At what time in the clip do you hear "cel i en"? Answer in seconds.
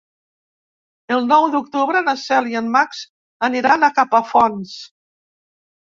2.23-2.73